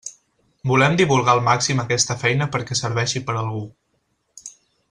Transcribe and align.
Volem 0.71 0.95
divulgar 1.01 1.35
al 1.35 1.43
màxim 1.49 1.83
aquesta 1.83 2.17
feina 2.23 2.49
perquè 2.57 2.81
serveixi 2.83 3.25
per 3.29 3.37
a 3.39 3.43
algú. 3.47 3.63